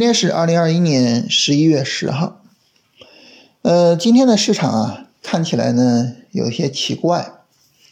[0.00, 2.40] 今天是二零二一年十一月十号，
[3.60, 7.34] 呃，今天的市场啊，看起来呢有些奇怪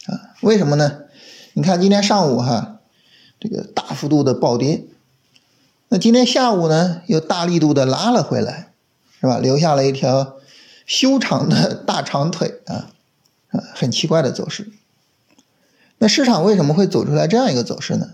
[0.06, 1.00] 啊，为什么呢？
[1.52, 2.78] 你看今天上午哈，
[3.38, 4.86] 这个大幅度的暴跌，
[5.90, 8.72] 那今天下午呢又大力度的拉了回来，
[9.20, 9.36] 是吧？
[9.36, 10.36] 留下了一条
[10.86, 12.88] 修长的 大长腿啊，
[13.50, 14.72] 啊，很奇怪的走势。
[15.98, 18.12] 那市场为什么会走出来这样一个走势呢？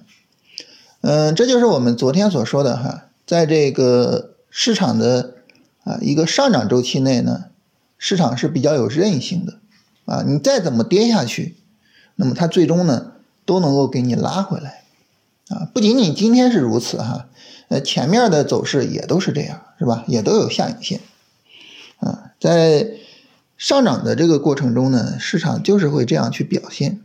[1.03, 3.05] 嗯，这就是我们昨天所说的哈。
[3.35, 5.35] 在这个市场的
[5.83, 7.47] 啊一个上涨周期内呢，
[7.99, 9.59] 市场是比较有韧性的
[10.05, 11.57] 啊，你再怎么跌下去，
[12.15, 14.85] 那么它最终呢都能够给你拉回来
[15.49, 15.69] 啊。
[15.75, 17.27] 不仅仅今天是如此哈，
[17.67, 20.05] 呃前面的走势也都是这样，是吧？
[20.07, 21.01] 也都有下影线
[21.99, 22.87] 啊，在
[23.57, 27.01] 上涨的这个过程中呢，市场就是会这样去表现。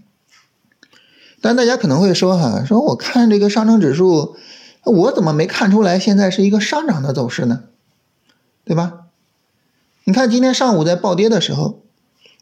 [1.41, 4.37] 但大家可能会说哈，说我看这个上证指数。
[4.83, 7.63] 我怎么没看出来现在是一个上涨的走势呢？
[8.65, 9.05] 对吧？
[10.03, 11.81] 你看今天上午在暴跌的时候，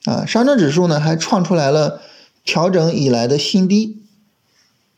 [0.05, 2.01] 啊，上证指数呢还创出来了
[2.43, 4.03] 调整以来的新低，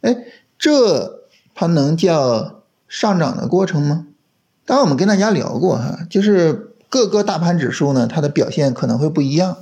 [0.02, 0.18] 哎，
[0.58, 1.24] 这
[1.56, 4.08] 它能叫上涨的过程吗？
[4.66, 9.58] 当然我们跟大家聊过哈，就是各个大盘指数呢，它的表现可能会不一样。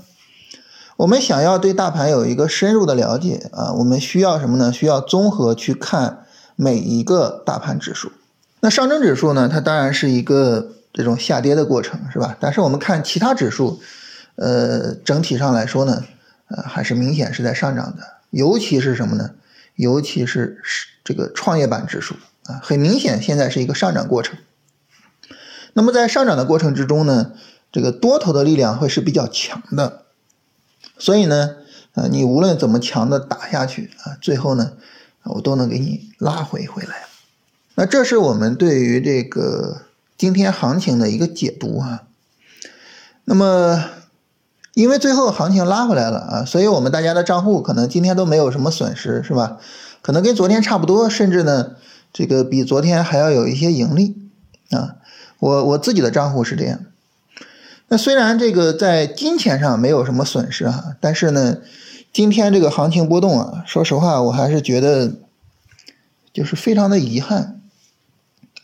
[0.97, 4.73] 我们想要对大盘有一个深入的了解啊，我们需要什么呢？
[4.73, 6.23] 需要综合去看。
[6.59, 8.11] 每一个大盘指数，
[8.61, 9.47] 那上证指数呢？
[9.47, 12.35] 它当然是一个这种下跌的过程，是吧？
[12.39, 13.79] 但是我们看其他指数，
[14.37, 16.03] 呃，整体上来说呢，
[16.47, 18.01] 呃，还是明显是在上涨的。
[18.31, 19.35] 尤其是什么呢？
[19.75, 22.15] 尤其是是这个创业板指数
[22.47, 24.39] 啊，很明显现在是一个上涨过程。
[25.73, 27.33] 那么在上涨的过程之中呢，
[27.71, 30.05] 这个多头的力量会是比较强的。
[30.97, 31.57] 所以呢，
[31.93, 34.73] 呃，你无论怎么强的打下去啊，最后呢。
[35.29, 37.05] 我都能给你拉回回来，
[37.75, 39.81] 那这是我们对于这个
[40.17, 42.03] 今天行情的一个解读啊。
[43.25, 43.83] 那么，
[44.73, 49.57] 因为最后行情拉回来了啊，所以我们大家的账户可能今天都没有什么损失，是吧？
[50.01, 51.71] 可能跟昨天差不多，甚至呢，
[52.13, 54.29] 这个比昨天还要有一些盈利
[54.71, 54.95] 啊。
[55.39, 56.79] 我我自己的账户是这样。
[57.89, 61.57] 那虽然这个在金钱上没有什么损失啊，但是呢。
[62.13, 65.13] 今天这个行情波动啊，说实话，我还是觉得
[66.33, 67.61] 就是非常的遗憾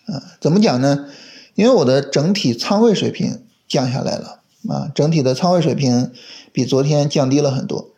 [0.06, 0.38] 啊。
[0.42, 1.08] 怎么讲呢？
[1.56, 6.12] 因为我的整体仓位水平降下来了啊，整体的仓位水平
[6.52, 7.92] 比昨天降低了很多。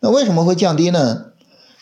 [0.00, 1.26] 那为什么会降低呢？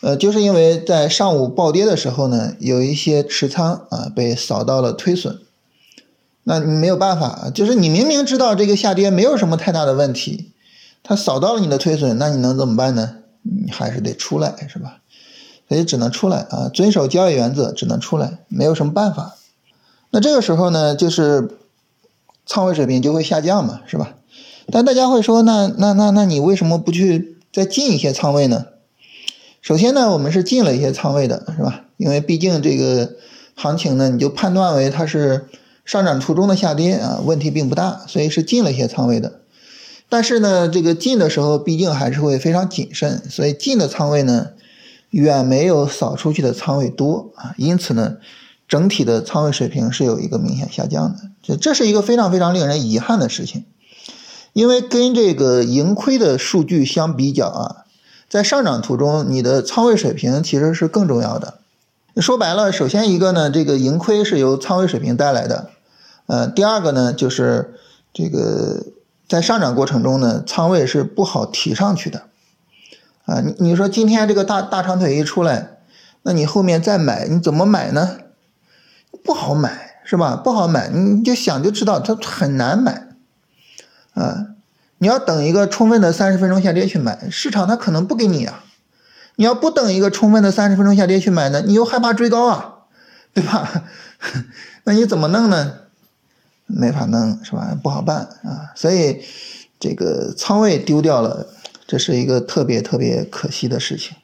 [0.01, 5.41] 呃，就是因为在上午暴跌的时候呢，有一些持仓啊被扫到了推损。
[6.45, 10.53] 那你没有办法，就是你明明知道这个下跌没有什么太大的问题。
[11.03, 13.17] 它扫到了你的推损，那你能怎么办呢？
[13.43, 15.01] 你还是得出来，是吧？
[15.69, 19.37] 所以只能出来啊，遵守交易原则，只能出来，没有什么办法。
[20.11, 21.59] 那这个时候呢，就是
[22.47, 24.15] 仓位水平就会下降嘛，是吧？
[24.71, 28.67] 但大家会说，那那那那你为什么不去再进一些仓位呢？
[29.61, 31.85] 首先呢，我们是进了一些仓位的，是吧？
[31.97, 33.13] 因为毕竟这个
[33.55, 35.49] 行情呢，你就判断为它是
[35.85, 39.41] 上涨途中的下跌啊，问题并不大，所以是进了一些仓位的。
[40.11, 44.53] 但是呢，这个进的时候毕竟还是会非常谨慎，所以进的仓位呢，
[45.11, 48.17] 远没有扫出去的仓位多啊，因此呢，
[48.67, 53.67] 整体的仓位水平是有一个明显下降的，这这是一个非常非常令人遗憾的事情，
[54.55, 57.85] 因为跟这个盈亏的数据相比较啊，
[58.31, 61.59] 在上涨途中，你的仓位水平其实是更重要的。
[62.17, 65.69] 说白了，首先一个呢，这个盈亏是由仓位水平带来的，
[66.27, 67.75] 呃，第二个呢，就是
[68.15, 68.87] 这个。
[69.29, 72.23] 在上涨过程中呢，仓位是不好提上去的，
[73.27, 75.79] 啊，你你说今天这个大大长腿一出来，
[76.23, 78.19] 那你后面再买，你怎么买呢？
[79.23, 80.35] 不好买是吧？
[80.37, 83.09] 不好买，你就想就知道它很难买，
[84.15, 84.47] 啊，
[84.97, 88.65] 你要等一个充分的三十分钟下跌去买，市场它可能不给你啊。
[89.37, 92.75] 你要不等一个充分的三十分钟下跌去买呢，你又害怕追高啊，
[93.33, 93.85] 对吧？
[94.85, 95.75] 那你怎么弄呢？
[96.69, 97.77] 没法弄是吧？
[97.83, 99.23] 不好办啊，所以
[99.81, 101.49] 这个仓位丢掉了，
[101.87, 104.17] 这是一个特别特别可惜的事情。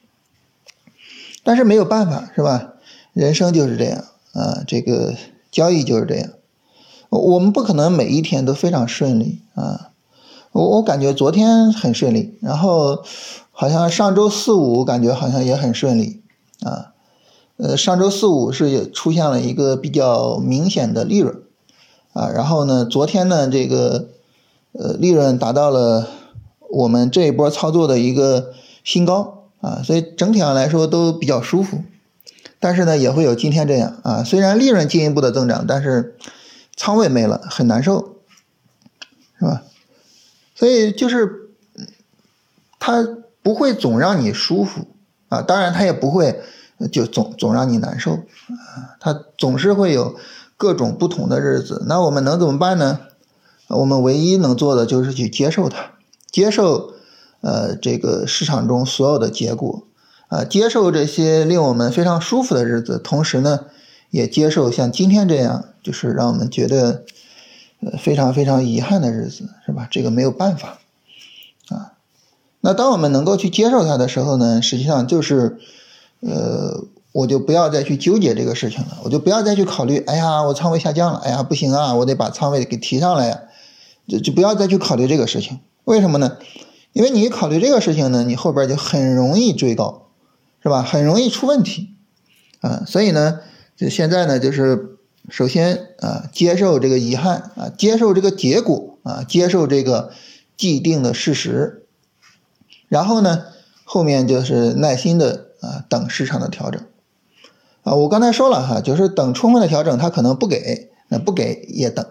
[1.43, 2.75] 但是没有办法是吧？
[3.12, 5.14] 人生就是这样啊，这个
[5.50, 6.31] 交易就是这样。
[7.11, 9.91] 我们不可能每一天都非常顺利啊。
[10.52, 13.05] 我我感觉昨天很顺利，然后
[13.52, 16.23] 好像上周四五感觉好像也很顺利
[16.62, 16.93] 啊。
[17.56, 21.44] 呃，上周四五是也出现了一个比较明显的利润。
[22.15, 24.09] 啊，然后呢，昨天呢，这个
[24.73, 26.09] 呃利润达到了
[26.71, 31.83] 我们这一波操作的一个新高啊，所以整体上来说都比较舒服。
[32.61, 36.17] 但是呢也会有今天这样啊，虽然利润进一步的增长，但是
[36.75, 38.17] 仓位没了，很难受，
[39.39, 39.63] 是吧？
[40.55, 41.51] 所以就是
[42.79, 43.07] 它
[43.43, 44.87] 不会总让你舒服
[45.29, 46.41] 啊，当然它也不会
[46.91, 50.17] 就总总让你难受啊，它总是会有
[50.56, 51.85] 各种不同的日子。
[51.87, 53.01] 那我们能怎么办呢？
[53.69, 55.93] 我们唯一能做的就是去接受它，
[56.31, 56.93] 接受
[57.41, 59.87] 呃这个市场中所有的结果。
[60.29, 63.67] 啊，接受这些令我们非常舒服的日子，同时呢，
[64.11, 67.05] 也接受像今天这样，就是让我们觉得
[67.81, 69.87] 呃非常非常遗憾的日子，是吧？
[69.91, 70.79] 这个没有办法
[71.69, 71.93] 啊。
[72.62, 75.59] 那当我们能够去接受它的时候呢，实际上就是
[76.21, 76.85] 呃，
[77.15, 83.41] 我就不要再去纠结这个事情了，我就不要再去考虑，哎呀，我仓位下降了，哎呀，不行啊，我得把仓位给提上来呀，
[84.07, 85.61] 就就不要再去考虑这个事情。
[85.85, 86.37] 为什么呢？
[86.93, 90.03] 因为你考虑这个事情呢，你后边就很容易追高。
[90.67, 90.83] 是吧？
[90.83, 91.91] 很容易出问题，
[92.63, 93.41] 啊，所以呢，
[93.77, 94.97] 就现在呢，就是
[95.29, 100.11] 首先啊，接受这个遗憾啊，接受这个结果啊，接受这个
[100.57, 101.85] 既定的事实，
[102.89, 103.45] 然后呢，
[103.85, 106.81] 后面就是耐心的啊，等市场的调整，
[107.85, 112.05] 啊，我刚才说了哈，就是等充分的调整，它可能不给，那不给也等，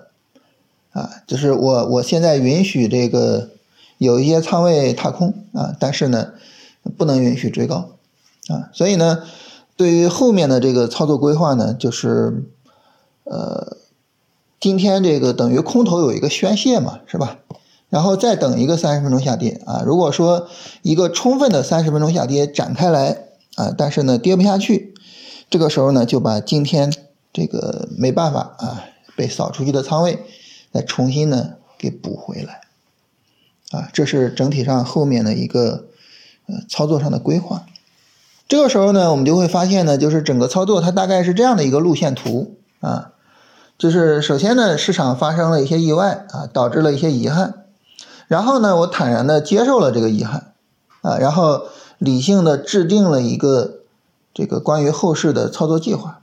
[0.92, 3.50] 啊，就是我我现在允许这个
[3.98, 6.30] 有一些仓位踏空啊，但是呢，
[6.98, 7.90] 不能允许追高。
[8.50, 9.24] 啊，所以呢，
[9.78, 12.44] 对于后面的这个操作规划呢，就是，
[13.24, 13.78] 呃，
[14.60, 17.40] 今天这个等于空头有一个宣泄嘛，是吧？
[17.90, 19.82] 然后再等一个三十分钟下跌啊。
[19.86, 20.48] 如果说
[20.82, 24.93] 一个充分的三十分钟下跌展开来啊，但是呢跌不下去，
[25.50, 26.94] 这个时候呢就把今天
[27.32, 28.86] 这个没办法啊
[29.16, 30.26] 被扫出去的仓位
[30.72, 32.62] 再重新呢给补回来，
[33.72, 35.86] 啊，这是整体上后面的一个
[36.48, 37.66] 呃操作上的规划。
[38.48, 43.12] 这个时候呢，我们就会发现呢，就是整个操作它大概是这样的一个路线图啊，
[43.78, 47.66] 就是首先呢，市场发生了一些意外啊，导致了一些遗憾，
[48.28, 50.54] 然后呢，我坦然的接受了这个遗憾
[51.02, 51.64] 啊，然后
[51.98, 53.83] 理性的制定了一个
[54.34, 56.22] 这个关于后市的操作计划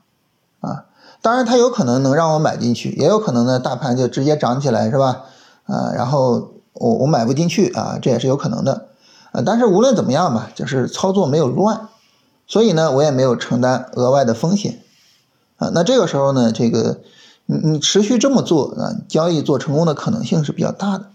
[0.60, 0.86] 啊，
[1.22, 5.22] 当然它有可能能让我买进去，也有可能呢，大盘就直接涨起来是吧？
[5.66, 8.88] 啊，然后我我买不进去啊，这也是有可能的
[9.32, 11.88] 啊，但是无论怎么样吧，就是操作没有乱。
[12.46, 14.80] 所以呢，我也没有承担额外的风险，
[15.58, 16.98] 啊，那这个时候呢，这个
[17.46, 21.06] 你你持续这么做啊，交易做成功的可能性是比较大的。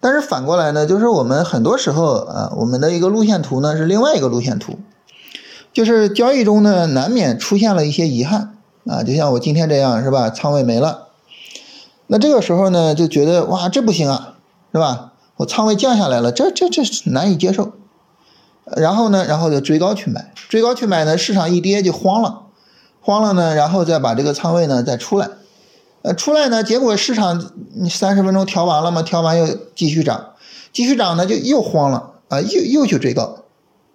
[0.00, 4.78] 但是反过来呢，就是我们很多时候啊，我们的一个路线图呢是另外一个路线图，
[5.72, 11.08] 就是交易中呢难免出现了一些遗憾啊，就像我今天这样是吧，仓位没了，
[12.06, 14.34] 那这个时候呢就觉得哇这不行啊，
[14.72, 15.12] 是吧？
[15.36, 17.72] 我仓位降下来了，这这这难以接受。
[18.76, 22.42] 然后呢，然后就追高去买，追高去买呢，市场一跌就慌了，
[23.00, 25.28] 慌了呢，然后再把这个仓位呢再出来，
[26.02, 27.50] 呃，出来呢，结果市场
[27.90, 30.34] 三十分钟调完了嘛，调完又继续涨，
[30.72, 33.41] 继续涨呢就又慌了啊，又又去追高，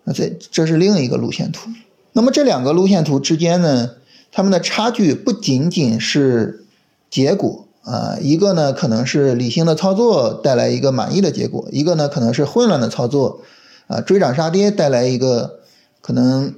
[0.08, 1.70] 那这这是另一个路线图。
[2.14, 3.92] 那么这两个路线图之间呢，
[4.32, 6.66] 它们的差距不仅仅是
[7.10, 13.42] 结果啊，一个呢可能是理性的操作带来一个满意的结果，一个呢可能是混乱的操作。
[13.88, 15.60] 啊，追涨杀跌带来一个
[16.02, 16.54] 可能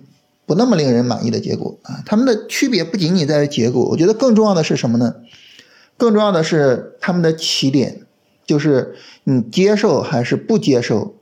[0.47, 2.01] 不那么令人满意的结果啊。
[2.03, 5.13] 它们的区别不仅仅在于结果，我觉得更重要的是什么呢？
[5.95, 8.01] 更重要的是他们的起点，
[8.47, 8.95] 就是
[9.25, 11.13] 你接受还是不接受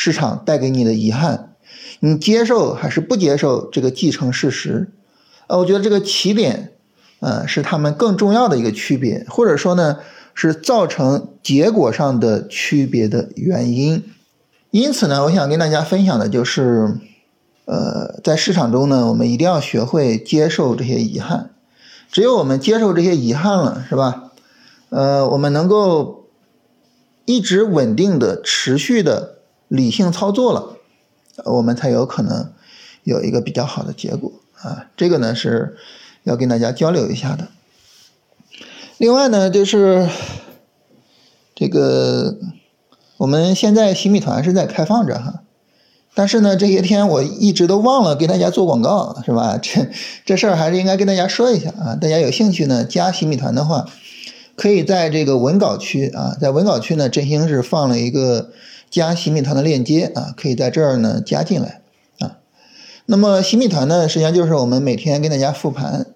[0.00, 1.56] 市场带给你的遗憾，
[1.98, 4.92] 你接受还是不接受这个既成事实。
[5.48, 6.74] 呃，我觉得这个起点，
[7.18, 9.98] 呃，是他们更重要的一个区别，或者说呢，
[10.34, 14.04] 是造成结果上的区别的原因。
[14.70, 16.96] 因此呢，我想跟大家分享的就是，
[17.64, 21.50] 呃，在市场中呢，我们一定要学会接受这些遗憾。
[22.12, 24.30] 只有我们接受这些遗憾了，是吧？
[24.90, 26.28] 呃，我们能够
[27.24, 29.37] 一直稳定的、持续的
[29.68, 30.76] 理性操作了，
[31.44, 32.52] 我们才有可能
[33.04, 34.86] 有一个比较好的结果啊。
[34.96, 35.76] 这个呢是
[36.24, 37.48] 要跟大家交流一下的。
[38.96, 40.08] 另外呢，就是
[41.54, 42.38] 这个。
[43.18, 45.42] 我们现在新米团是在开放着哈，
[46.14, 49.58] 但是呢，这些天我一直都忘了给大家做广告，是吧？
[49.60, 49.88] 这
[50.24, 51.96] 这事儿还是应该跟大家说一下啊。
[51.96, 53.86] 大家有兴趣呢，加新米团的话，
[54.54, 58.52] 可以在这个文稿区啊，在文稿区呢，振兴是放了一个
[58.90, 61.82] 加新米团的链接啊，可以在这儿呢加进来
[62.18, 62.38] 啊。
[63.06, 66.06] 那么新米团呢，实际上就是我们每天跟大家复盘，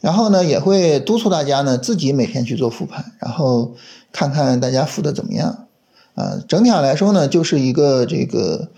[0.00, 3.74] 然后呢，也会督促大家呢自己每天去做复盘，然后
[4.12, 5.66] 看看大家复的怎么样。
[6.14, 8.70] 啊，整体上来说呢，就是一个这个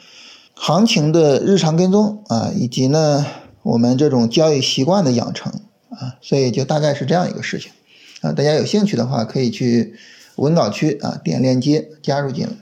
[0.54, 3.26] 行情的日常跟踪啊，以及呢，
[3.62, 5.52] 我们这种交易习惯的养成
[5.90, 7.72] 啊，所以就大概是这样一个事情
[8.20, 8.32] 啊。
[8.32, 9.94] 大家有兴趣的话，可以去
[10.36, 12.52] 文稿区啊点链接加入进来。